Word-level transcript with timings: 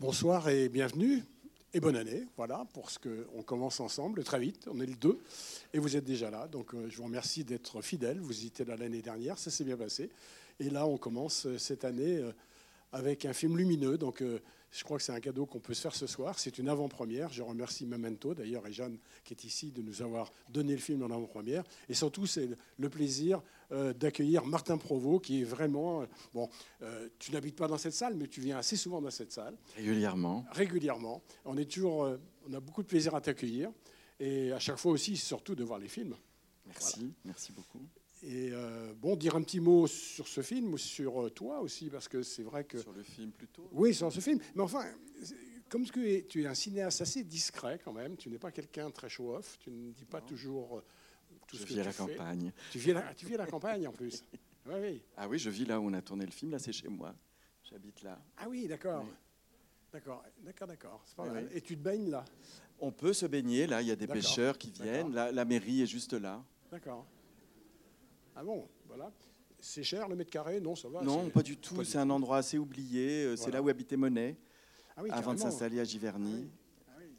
Bonsoir 0.00 0.48
et 0.48 0.70
bienvenue. 0.70 1.22
Et 1.74 1.80
bonne 1.80 1.94
année, 1.94 2.26
voilà, 2.38 2.66
pour 2.72 2.90
ce 2.90 2.98
qu'on 2.98 3.42
commence 3.42 3.80
ensemble 3.80 4.24
très 4.24 4.40
vite. 4.40 4.66
On 4.72 4.80
est 4.80 4.86
le 4.86 4.94
2 4.94 5.18
et 5.74 5.78
vous 5.78 5.94
êtes 5.94 6.04
déjà 6.04 6.30
là. 6.30 6.48
Donc 6.48 6.72
euh, 6.72 6.88
je 6.88 6.96
vous 6.96 7.04
remercie 7.04 7.44
d'être 7.44 7.82
fidèle. 7.82 8.18
Vous 8.18 8.46
étiez 8.46 8.64
là 8.64 8.76
l'année 8.78 9.02
dernière, 9.02 9.38
ça 9.38 9.50
s'est 9.50 9.62
bien 9.62 9.76
passé. 9.76 10.08
Et 10.58 10.70
là, 10.70 10.86
on 10.86 10.96
commence 10.96 11.44
euh, 11.44 11.58
cette 11.58 11.84
année 11.84 12.16
euh, 12.16 12.32
avec 12.92 13.24
un 13.24 13.32
film 13.32 13.56
lumineux. 13.56 13.98
Donc 13.98 14.22
je 14.70 14.84
crois 14.84 14.98
que 14.98 15.02
c'est 15.02 15.12
un 15.12 15.20
cadeau 15.20 15.46
qu'on 15.46 15.58
peut 15.58 15.74
se 15.74 15.80
faire 15.80 15.94
ce 15.94 16.06
soir. 16.06 16.38
C'est 16.38 16.58
une 16.58 16.68
avant-première. 16.68 17.32
Je 17.32 17.42
remercie 17.42 17.86
Memento 17.86 18.34
d'ailleurs 18.34 18.66
et 18.66 18.72
Jeanne 18.72 18.98
qui 19.24 19.34
est 19.34 19.44
ici 19.44 19.72
de 19.72 19.82
nous 19.82 20.02
avoir 20.02 20.32
donné 20.48 20.72
le 20.72 20.78
film 20.78 21.02
en 21.02 21.10
avant-première. 21.10 21.64
Et 21.88 21.94
surtout, 21.94 22.26
c'est 22.26 22.48
le 22.78 22.88
plaisir 22.88 23.42
euh, 23.72 23.92
d'accueillir 23.92 24.44
Martin 24.44 24.78
Provost 24.78 25.24
qui 25.24 25.40
est 25.40 25.44
vraiment... 25.44 26.02
Euh, 26.02 26.06
bon, 26.32 26.48
euh, 26.82 27.08
tu 27.18 27.32
n'habites 27.32 27.56
pas 27.56 27.66
dans 27.66 27.78
cette 27.78 27.94
salle, 27.94 28.14
mais 28.14 28.28
tu 28.28 28.40
viens 28.40 28.58
assez 28.58 28.76
souvent 28.76 29.00
dans 29.00 29.10
cette 29.10 29.32
salle. 29.32 29.56
Régulièrement. 29.76 30.44
Régulièrement. 30.52 31.22
On 31.44 31.56
est 31.56 31.70
toujours... 31.70 32.08
on 32.48 32.52
a 32.52 32.60
beaucoup 32.60 32.82
de 32.82 32.88
plaisir 32.88 33.14
à 33.14 33.20
t'accueillir. 33.20 33.70
Et 34.20 34.52
à 34.52 34.58
chaque 34.58 34.76
fois 34.76 34.92
aussi, 34.92 35.16
surtout 35.16 35.54
de 35.54 35.64
voir 35.64 35.78
les 35.78 35.88
films. 35.88 36.14
Merci, 36.66 37.12
merci 37.24 37.52
beaucoup. 37.52 37.80
Et 38.22 38.52
bon, 39.00 39.16
dire 39.16 39.34
un 39.34 39.42
petit 39.42 39.60
mot 39.60 39.86
sur 39.86 40.28
ce 40.28 40.42
film 40.42 40.74
ou 40.74 40.78
sur 40.78 41.32
toi 41.32 41.60
aussi, 41.60 41.88
parce 41.88 42.08
que 42.08 42.22
c'est 42.22 42.42
vrai 42.42 42.64
que. 42.64 42.78
Sur 42.78 42.92
le 42.92 43.02
film 43.02 43.30
plutôt 43.30 43.68
Oui, 43.72 43.94
sur 43.94 44.12
ce 44.12 44.20
film. 44.20 44.38
Mais 44.54 44.62
enfin, 44.62 44.84
comme 45.70 45.84
tu 45.84 46.12
es, 46.12 46.26
tu 46.26 46.42
es 46.42 46.46
un 46.46 46.54
cinéaste 46.54 47.00
assez 47.00 47.24
discret 47.24 47.80
quand 47.82 47.92
même, 47.92 48.16
tu 48.16 48.28
n'es 48.28 48.38
pas 48.38 48.50
quelqu'un 48.50 48.90
très 48.90 49.08
show-off, 49.08 49.58
tu 49.58 49.70
ne 49.70 49.92
dis 49.92 50.04
pas 50.04 50.20
toujours 50.20 50.82
tout 51.46 51.56
je 51.56 51.62
ce 51.62 51.66
que 51.66 51.72
vis 51.72 51.80
à 51.80 51.84
la 51.84 51.92
campagne. 51.92 52.52
Tu 52.70 52.78
vis, 52.78 52.90
à 52.90 52.94
la, 52.94 53.14
tu 53.14 53.26
vis 53.26 53.34
à 53.34 53.38
la 53.38 53.46
campagne 53.46 53.86
en 53.86 53.92
plus 53.92 54.24
oui, 54.66 54.74
oui. 54.80 55.02
Ah 55.16 55.28
oui, 55.28 55.38
je 55.38 55.50
vis 55.50 55.64
là 55.64 55.80
où 55.80 55.84
on 55.84 55.92
a 55.92 56.02
tourné 56.02 56.24
le 56.24 56.32
film, 56.32 56.50
là 56.50 56.58
c'est 56.58 56.72
chez 56.72 56.88
moi. 56.88 57.14
J'habite 57.64 58.02
là. 58.02 58.18
Ah 58.36 58.48
oui, 58.48 58.66
d'accord. 58.66 59.06
D'accord, 59.92 60.22
d'accord, 60.42 60.68
d'accord. 60.68 61.02
C'est 61.04 61.16
pas 61.16 61.26
mal. 61.26 61.48
Et 61.52 61.60
tu 61.60 61.76
te 61.76 61.82
baignes 61.82 62.10
là? 62.10 62.24
On 62.78 62.92
peut 62.92 63.12
se 63.12 63.26
baigner 63.26 63.66
là, 63.66 63.82
il 63.82 63.88
y 63.88 63.90
a 63.90 63.96
des 63.96 64.06
pêcheurs 64.06 64.56
qui 64.56 64.70
viennent. 64.70 65.12
La, 65.12 65.32
la 65.32 65.44
mairie 65.44 65.82
est 65.82 65.86
juste 65.86 66.12
là. 66.12 66.44
D'accord. 66.70 67.06
Ah 68.40 68.42
bon, 68.42 68.66
voilà. 68.86 69.12
C'est 69.58 69.82
cher 69.82 70.08
le 70.08 70.16
mètre 70.16 70.30
carré? 70.30 70.60
Non, 70.60 70.74
ça 70.74 70.88
va 70.88 71.02
Non, 71.02 71.28
pas 71.28 71.42
du 71.42 71.58
tout. 71.58 71.84
C'est 71.84 71.98
un 71.98 72.08
endroit 72.08 72.38
assez 72.38 72.56
oublié. 72.56 73.24
Euh, 73.24 73.36
c'est 73.36 73.50
là 73.50 73.60
où 73.60 73.68
habitait 73.68 73.98
Monet 73.98 74.38
ah 74.96 75.02
avant 75.10 75.34
de 75.34 75.38
s'installer 75.38 75.78
à 75.78 75.84
Giverny. 75.84 76.50
Ah 76.88 76.92
oui. 76.98 77.12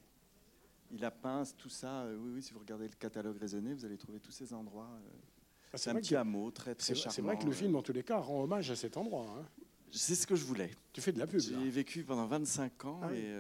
Il 0.90 1.06
a 1.06 1.12
peint 1.12 1.44
tout 1.60 1.70
ça. 1.70 2.06
Euh, 2.06 2.18
oui, 2.20 2.32
oui, 2.34 2.42
si 2.42 2.54
vous 2.54 2.60
regardez 2.60 2.88
le 2.88 2.96
catalogue 2.96 3.38
raisonné, 3.38 3.76
vous 3.76 3.86
allez 3.86 4.00
trouver 4.00 4.20
tous 4.20 4.32
ces 4.32 4.52
endroits. 4.52 4.90
Euh. 4.96 5.10
Ah, 5.74 5.78
c'est 5.78 5.92
un 5.92 5.96
petit 5.96 6.16
hameau 6.16 6.50
très, 6.50 6.74
très 6.74 6.96
charmant. 6.96 7.14
C'est 7.14 7.22
vrai 7.22 7.38
que 7.38 7.46
le 7.46 7.52
film, 7.52 7.76
en 7.76 7.84
tous 7.84 7.94
les 7.94 8.04
cas, 8.04 8.18
rend 8.18 8.42
hommage 8.42 8.72
à 8.72 8.76
cet 8.76 8.98
endroit. 8.98 9.28
Hein. 9.38 9.46
C'est 9.92 10.16
ce 10.16 10.26
que 10.26 10.36
je 10.36 10.44
voulais. 10.44 10.72
Tu 10.92 11.02
fais 11.02 11.12
de 11.12 11.20
la 11.20 11.28
pub. 11.28 11.40
J'ai 11.40 11.70
vécu 11.70 12.04
pendant 12.04 12.26
25 12.26 12.86
ans 12.86 13.02
et, 13.12 13.32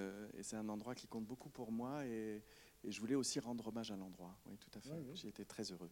c'est 0.43 0.55
un 0.55 0.69
endroit 0.69 0.93
qui 0.93 1.07
compte 1.07 1.25
beaucoup 1.25 1.49
pour 1.49 1.71
moi 1.71 2.05
et, 2.05 2.43
je 2.87 2.99
voulais 2.99 3.15
aussi 3.15 3.39
rendre 3.39 3.67
hommage 3.67 3.89
à 3.89 3.95
l'endroit. 3.95 4.37
Oui, 4.45 4.57
tout 4.57 4.77
à 4.77 4.81
fait. 4.81 4.91
J'ai 5.15 5.29
été 5.29 5.45
très 5.45 5.71
heureux. 5.71 5.89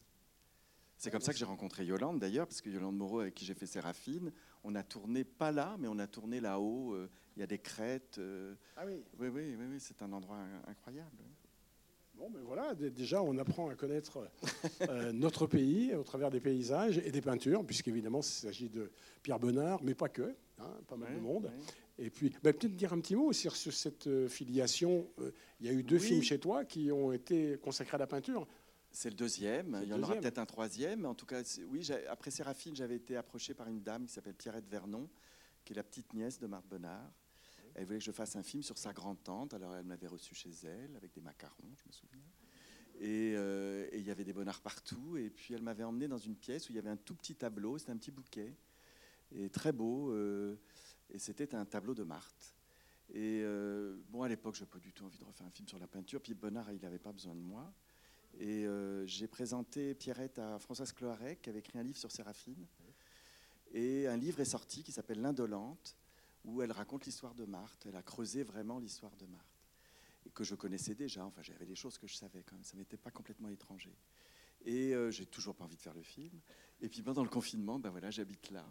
C'est 0.99 1.11
comme 1.11 1.21
ça 1.21 1.31
que 1.31 1.39
j'ai 1.39 1.45
rencontré 1.45 1.85
Yolande 1.85 2.19
d'ailleurs, 2.19 2.45
parce 2.45 2.59
que 2.59 2.69
Yolande 2.69 2.97
Moreau, 2.97 3.21
avec 3.21 3.33
qui 3.33 3.45
j'ai 3.45 3.53
fait 3.53 3.65
Séraphine, 3.65 4.33
on 4.65 4.75
a 4.75 4.83
tourné 4.83 5.23
pas 5.23 5.49
là, 5.49 5.77
mais 5.79 5.87
on 5.87 5.97
a 5.97 6.07
tourné 6.07 6.41
là-haut. 6.41 6.91
Euh, 6.91 7.09
il 7.37 7.39
y 7.39 7.43
a 7.43 7.47
des 7.47 7.57
crêtes. 7.57 8.17
Euh. 8.17 8.53
ah 8.75 8.83
oui 8.85 9.01
Oui, 9.17 9.29
oui, 9.29 9.55
oui, 9.57 9.77
c'est 9.79 10.01
un 10.01 10.11
endroit 10.11 10.39
incroyable. 10.67 11.23
Bon, 12.15 12.29
mais 12.29 12.41
voilà, 12.41 12.75
déjà, 12.75 13.23
on 13.23 13.37
apprend 13.37 13.69
à 13.69 13.75
connaître 13.75 14.29
euh, 14.89 15.13
notre 15.13 15.47
pays 15.47 15.95
au 15.95 16.03
travers 16.03 16.29
des 16.29 16.41
paysages 16.41 16.97
et 16.97 17.11
des 17.11 17.21
peintures, 17.21 17.65
puisqu'évidemment, 17.65 18.19
il 18.19 18.23
s'agit 18.23 18.67
de 18.67 18.91
Pierre 19.23 19.39
Bonnard, 19.39 19.81
mais 19.81 19.95
pas 19.95 20.09
que, 20.09 20.35
hein, 20.57 20.73
pas 20.85 20.97
mal 20.97 21.15
de 21.15 21.21
monde. 21.21 21.49
Et 21.97 22.09
puis, 22.09 22.29
bah, 22.43 22.51
peut-être 22.51 22.75
dire 22.75 22.91
un 22.91 22.99
petit 22.99 23.15
mot 23.15 23.27
aussi 23.27 23.49
sur 23.49 23.73
cette 23.73 24.27
filiation. 24.27 25.07
Il 25.61 25.65
y 25.65 25.69
a 25.69 25.71
eu 25.71 25.81
deux 25.81 25.99
films 25.99 26.23
chez 26.23 26.39
toi 26.39 26.65
qui 26.65 26.91
ont 26.91 27.13
été 27.13 27.57
consacrés 27.61 27.95
à 27.95 27.99
la 27.99 28.07
peinture. 28.07 28.45
C'est 28.91 29.09
le 29.09 29.15
deuxième. 29.15 29.79
Il 29.83 29.89
y 29.89 29.93
en 29.93 30.01
aura 30.01 30.15
peut-être 30.15 30.39
un 30.39 30.45
troisième. 30.45 31.05
En 31.05 31.15
tout 31.15 31.25
cas, 31.25 31.41
oui, 31.67 31.87
après 32.09 32.31
Séraphine, 32.31 32.75
j'avais 32.75 32.95
été 32.95 33.15
approché 33.15 33.53
par 33.53 33.67
une 33.67 33.81
dame 33.81 34.05
qui 34.05 34.13
s'appelle 34.13 34.33
Pierrette 34.33 34.67
Vernon, 34.67 35.09
qui 35.63 35.73
est 35.73 35.75
la 35.75 35.83
petite 35.83 36.13
nièce 36.13 36.39
de 36.39 36.47
Marthe 36.47 36.67
Bonnard. 36.67 37.11
Elle 37.75 37.85
voulait 37.85 37.99
que 37.99 38.05
je 38.05 38.11
fasse 38.11 38.35
un 38.35 38.43
film 38.43 38.63
sur 38.63 38.77
sa 38.77 38.91
grand-tante. 38.91 39.53
Alors, 39.53 39.75
elle 39.75 39.85
m'avait 39.85 40.07
reçu 40.07 40.33
chez 40.35 40.51
elle 40.63 40.95
avec 40.95 41.13
des 41.13 41.21
macarons, 41.21 41.71
je 41.75 41.87
me 41.87 41.93
souviens. 41.93 42.19
Euh, 43.01 43.87
et, 43.91 43.99
il 43.99 44.05
y 44.05 44.11
avait 44.11 44.23
des 44.23 44.33
bonnards 44.33 44.61
partout. 44.61 45.17
Et 45.17 45.29
puis, 45.29 45.53
elle 45.53 45.61
m'avait 45.61 45.83
emmené 45.83 46.07
dans 46.07 46.17
une 46.17 46.35
pièce 46.35 46.69
où 46.69 46.73
il 46.73 46.75
y 46.75 46.79
avait 46.79 46.89
un 46.89 46.97
tout 46.97 47.15
petit 47.15 47.35
tableau. 47.35 47.77
C'était 47.77 47.91
un 47.91 47.97
petit 47.97 48.11
bouquet. 48.11 48.53
Et 49.31 49.49
très 49.49 49.71
beau. 49.71 50.11
Euh, 50.11 50.55
et 51.11 51.19
c'était 51.19 51.55
un 51.55 51.65
tableau 51.65 51.93
de 51.93 52.03
Marthe. 52.03 52.55
Et 53.11 53.41
euh, 53.43 53.97
bon, 54.09 54.23
à 54.23 54.27
l'époque, 54.27 54.55
je 54.55 54.61
n'avais 54.61 54.71
pas 54.71 54.79
du 54.79 54.91
tout 54.91 55.05
envie 55.05 55.17
de 55.17 55.23
refaire 55.23 55.47
un 55.47 55.51
film 55.51 55.67
sur 55.67 55.79
la 55.79 55.87
peinture. 55.87 56.21
Puis 56.21 56.33
Bonnard, 56.33 56.71
il 56.71 56.81
n'avait 56.81 56.99
pas 56.99 57.11
besoin 57.11 57.35
de 57.35 57.41
moi. 57.41 57.73
Et 58.39 58.65
euh, 58.65 59.05
j'ai 59.05 59.27
présenté 59.27 59.93
Pierrette 59.93 60.39
à 60.39 60.59
Françoise 60.59 60.93
Cloarec, 60.93 61.41
qui 61.41 61.49
avait 61.49 61.59
écrit 61.59 61.77
un 61.77 61.83
livre 61.83 61.97
sur 61.97 62.09
Séraphine. 62.09 62.65
Et 63.73 64.07
un 64.07 64.15
livre 64.15 64.39
est 64.39 64.45
sorti 64.45 64.81
qui 64.81 64.93
s'appelle 64.93 65.19
L'Indolente, 65.19 65.97
où 66.45 66.61
elle 66.61 66.71
raconte 66.71 67.05
l'histoire 67.05 67.35
de 67.35 67.43
Marthe. 67.43 67.85
Elle 67.85 67.97
a 67.97 68.01
creusé 68.01 68.43
vraiment 68.43 68.79
l'histoire 68.79 69.15
de 69.17 69.25
Marthe. 69.25 69.45
Et 70.25 70.29
que 70.29 70.45
je 70.45 70.55
connaissais 70.55 70.95
déjà. 70.95 71.25
Enfin, 71.25 71.41
j'avais 71.41 71.65
des 71.65 71.75
choses 71.75 71.97
que 71.97 72.07
je 72.07 72.15
savais 72.15 72.41
quand 72.43 72.55
même. 72.55 72.63
Ça 72.63 72.77
m'était 72.77 72.97
pas 72.97 73.11
complètement 73.11 73.49
étranger. 73.49 73.93
Et 74.63 74.95
euh, 74.95 75.11
j'ai 75.11 75.25
toujours 75.25 75.55
pas 75.55 75.65
envie 75.65 75.75
de 75.75 75.81
faire 75.81 75.93
le 75.93 76.01
film. 76.01 76.39
Et 76.79 76.87
puis 76.87 77.01
pendant 77.01 77.23
le 77.23 77.29
confinement, 77.29 77.77
ben 77.77 77.89
voilà, 77.89 78.09
j'habite 78.09 78.51
là. 78.51 78.65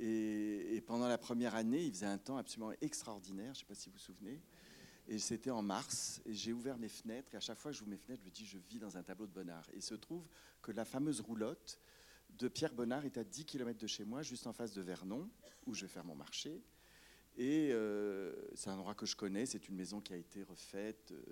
Et, 0.00 0.74
et, 0.74 0.80
pendant 0.80 1.06
la 1.08 1.18
première 1.18 1.54
année, 1.54 1.84
il 1.84 1.92
faisait 1.92 2.06
un 2.06 2.18
temps 2.18 2.36
absolument 2.36 2.72
extraordinaire. 2.80 3.54
Je 3.54 3.60
ne 3.60 3.60
sais 3.60 3.64
pas 3.64 3.74
si 3.74 3.88
vous 3.88 3.94
vous 3.94 3.98
souvenez. 4.00 4.42
Et 5.08 5.18
c'était 5.18 5.50
en 5.50 5.62
mars, 5.62 6.20
et 6.26 6.34
j'ai 6.34 6.52
ouvert 6.52 6.78
mes 6.78 6.88
fenêtres, 6.88 7.32
et 7.34 7.36
à 7.36 7.40
chaque 7.40 7.58
fois 7.58 7.70
que 7.70 7.76
j'ouvre 7.76 7.90
mes 7.90 7.96
fenêtres, 7.96 8.22
je 8.22 8.28
me 8.28 8.34
dis, 8.34 8.44
je 8.44 8.58
vis 8.58 8.78
dans 8.78 8.96
un 8.96 9.02
tableau 9.02 9.26
de 9.26 9.32
Bonnard. 9.32 9.64
Et 9.72 9.76
il 9.76 9.82
se 9.82 9.94
trouve 9.94 10.26
que 10.62 10.72
la 10.72 10.84
fameuse 10.84 11.20
roulotte 11.20 11.80
de 12.30 12.48
Pierre 12.48 12.74
Bonnard 12.74 13.04
est 13.04 13.16
à 13.16 13.24
10 13.24 13.44
km 13.44 13.78
de 13.78 13.86
chez 13.86 14.04
moi, 14.04 14.22
juste 14.22 14.46
en 14.46 14.52
face 14.52 14.72
de 14.72 14.82
Vernon, 14.82 15.30
où 15.66 15.74
je 15.74 15.82
vais 15.82 15.88
faire 15.88 16.04
mon 16.04 16.16
marché. 16.16 16.60
Et 17.36 17.70
euh, 17.72 18.34
c'est 18.54 18.70
un 18.70 18.74
endroit 18.74 18.94
que 18.94 19.06
je 19.06 19.14
connais, 19.14 19.46
c'est 19.46 19.68
une 19.68 19.76
maison 19.76 20.00
qui 20.00 20.12
a 20.12 20.16
été 20.16 20.42
refaite, 20.42 21.12
euh, 21.12 21.22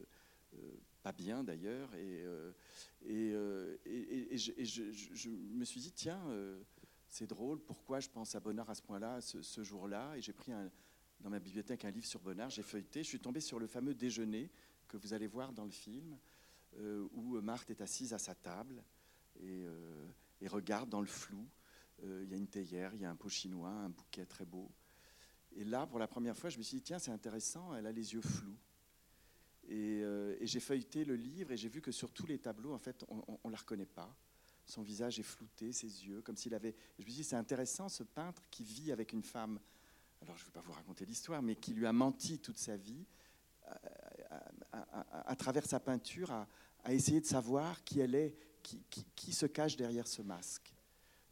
euh, 0.54 0.74
pas 1.02 1.12
bien 1.12 1.42
d'ailleurs. 1.42 1.92
Et, 1.96 2.24
et, 3.06 3.32
je, 4.36 5.30
me 5.30 5.64
suis 5.64 5.80
dit, 5.80 5.92
tiens, 5.92 6.22
c'est 7.08 7.26
drôle, 7.26 7.58
pourquoi 7.60 8.00
je 8.00 8.08
pense 8.08 8.34
à 8.34 8.40
Bonnard 8.40 8.70
à 8.70 8.74
ce 8.74 8.82
point-là, 8.82 9.20
ce 9.20 9.64
jour-là? 9.64 10.16
Et 10.16 10.22
j'ai 10.22 10.32
pris 10.32 10.52
un, 10.52 10.70
dans 11.20 11.30
ma 11.30 11.38
bibliothèque 11.38 11.84
un 11.84 11.90
livre 11.90 12.06
sur 12.06 12.20
Bonnard, 12.20 12.50
j'ai 12.50 12.62
feuilleté, 12.62 13.02
je 13.02 13.08
suis 13.08 13.20
tombé 13.20 13.40
sur 13.40 13.58
le 13.58 13.66
fameux 13.66 13.94
déjeuner 13.94 14.50
que 14.88 14.96
vous 14.96 15.12
allez 15.12 15.26
voir 15.26 15.52
dans 15.52 15.64
le 15.64 15.70
film, 15.70 16.18
euh, 16.78 17.06
où 17.12 17.40
Marthe 17.40 17.70
est 17.70 17.80
assise 17.80 18.12
à 18.12 18.18
sa 18.18 18.34
table 18.34 18.82
et, 19.36 19.64
euh, 19.64 20.08
regarde 20.46 20.90
dans 20.90 21.00
le 21.00 21.06
flou. 21.06 21.48
Euh, 22.02 22.22
il 22.24 22.30
y 22.30 22.34
a 22.34 22.36
une 22.36 22.48
théière, 22.48 22.92
il 22.94 23.00
y 23.00 23.04
a 23.04 23.10
un 23.10 23.16
pot 23.16 23.30
chinois, 23.30 23.70
un 23.70 23.88
bouquet 23.88 24.26
très 24.26 24.44
beau. 24.44 24.70
Et 25.56 25.64
là, 25.64 25.86
pour 25.86 25.98
la 25.98 26.06
première 26.06 26.36
fois, 26.36 26.50
je 26.50 26.58
me 26.58 26.62
suis 26.62 26.76
dit, 26.78 26.82
tiens, 26.82 26.98
c'est 26.98 27.12
intéressant, 27.12 27.74
elle 27.74 27.86
a 27.86 27.92
les 27.92 28.12
yeux 28.12 28.20
flous. 28.20 28.58
Et, 29.68 30.02
j'ai 30.42 30.60
feuilleté 30.60 31.04
le 31.06 31.16
livre 31.16 31.52
et 31.52 31.56
j'ai 31.56 31.70
vu 31.70 31.80
que 31.80 31.92
sur 31.92 32.12
tous 32.12 32.26
les 32.26 32.38
tableaux, 32.38 32.74
en 32.74 32.78
fait, 32.78 33.04
on 33.08 33.38
ne 33.48 33.50
la 33.50 33.56
reconnaît 33.56 33.86
pas. 33.86 34.14
Son 34.66 34.82
visage 34.82 35.18
est 35.18 35.24
flouté, 35.24 35.72
ses 35.72 36.06
yeux, 36.06 36.22
comme 36.22 36.36
s'il 36.36 36.54
avait... 36.54 36.74
Je 36.98 37.02
me 37.02 37.08
suis 37.08 37.16
dit, 37.16 37.24
c'est 37.24 37.36
intéressant, 37.36 37.88
ce 37.88 38.02
peintre 38.02 38.42
qui 38.50 38.64
vit 38.64 38.92
avec 38.92 39.12
une 39.12 39.22
femme 39.22 39.60
alors 40.24 40.36
je 40.36 40.42
ne 40.42 40.46
vais 40.46 40.52
pas 40.52 40.60
vous 40.60 40.72
raconter 40.72 41.04
l'histoire, 41.04 41.42
mais 41.42 41.56
qui 41.56 41.74
lui 41.74 41.86
a 41.86 41.92
menti 41.92 42.38
toute 42.38 42.58
sa 42.58 42.76
vie, 42.76 43.04
à, 44.72 45.36
travers 45.36 45.66
sa 45.66 45.80
peinture, 45.80 46.30
à, 46.32 46.46
essayer 46.92 47.20
de 47.20 47.26
savoir 47.26 47.82
qui 47.84 48.00
elle 48.00 48.14
est, 48.14 48.36
qui, 48.62 49.32
se 49.32 49.46
cache 49.46 49.76
derrière 49.76 50.06
ce 50.06 50.22
masque. 50.22 50.74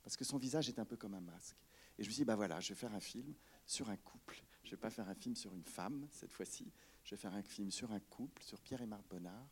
Parce 0.03 0.17
que 0.17 0.25
son 0.25 0.39
visage 0.39 0.69
est 0.69 0.79
un 0.79 0.85
peu 0.85 0.97
comme 0.97 1.15
un 1.15 1.21
masque. 1.21 1.57
Et 1.99 2.03
je 2.03 2.09
me 2.09 2.13
suis 2.13 2.21
dit, 2.21 2.25
bah 2.25 2.37
voilà, 2.37 2.61
je 2.61 2.71
vais 2.71 2.75
faire 2.75 2.93
un 2.93 3.01
film 3.01 3.35
sur 3.67 3.89
un 3.91 3.97
couple. 3.97 4.43
Je 4.63 4.69
ne 4.69 4.71
vais 4.73 4.81
pas 4.81 4.91
faire 4.91 5.09
un 5.09 5.15
film 5.15 5.37
sur 5.37 5.55
une 5.55 5.65
femme 5.65 6.07
cette 6.11 6.33
fois-ci. 6.33 6.73
Je 7.05 7.11
vais 7.11 7.17
faire 7.17 7.35
un 7.35 7.43
film 7.43 7.71
sur 7.71 7.93
un 7.93 8.01
couple, 8.01 8.43
sur 8.43 8.61
Pierre 8.61 8.83
et 8.83 8.87
Marc 8.87 9.07
Bonnard. 9.09 9.49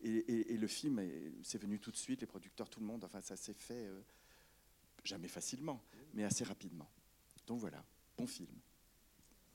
Et, 0.00 0.56
le 0.56 0.66
film, 0.68 1.02
c'est 1.42 1.58
venu 1.58 1.80
tout 1.80 1.90
de 1.90 1.96
suite, 1.96 2.20
les 2.20 2.26
producteurs, 2.26 2.68
tout 2.68 2.80
le 2.80 2.86
monde. 2.86 3.04
Enfin, 3.04 3.20
ça 3.20 3.36
s'est 3.36 3.54
fait 3.54 3.86
euh, 3.86 4.00
jamais 5.02 5.28
facilement, 5.28 5.82
mais 6.14 6.24
assez 6.24 6.44
rapidement. 6.44 6.88
Donc 7.46 7.58
voilà, 7.58 7.84
bon 8.16 8.26
film. 8.26 8.54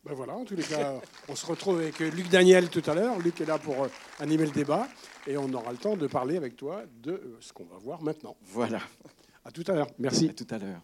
Ben 0.05 0.13
voilà, 0.13 0.35
en 0.35 0.43
tous 0.43 0.55
les 0.55 0.63
cas, 0.63 0.95
on 1.29 1.35
se 1.35 1.45
retrouve 1.45 1.79
avec 1.79 1.99
Luc 1.99 2.29
Daniel 2.29 2.69
tout 2.69 2.81
à 2.87 2.93
l'heure. 2.93 3.17
Luc 3.19 3.39
est 3.39 3.45
là 3.45 3.57
pour 3.57 3.83
euh, 3.83 3.87
animer 4.19 4.45
le 4.45 4.51
débat 4.51 4.87
et 5.27 5.37
on 5.37 5.51
aura 5.53 5.71
le 5.71 5.77
temps 5.77 5.95
de 5.95 6.07
parler 6.07 6.35
avec 6.35 6.57
toi 6.57 6.83
de 7.01 7.11
euh, 7.11 7.37
ce 7.39 7.53
qu'on 7.53 7.63
va 7.65 7.77
voir 7.77 8.01
maintenant. 8.01 8.35
Voilà. 8.41 8.79
À 9.45 9.51
tout 9.51 9.63
à 9.67 9.73
l'heure. 9.73 9.87
Merci. 9.99 10.29
À 10.29 10.33
tout 10.33 10.47
à 10.49 10.57
l'heure. 10.57 10.81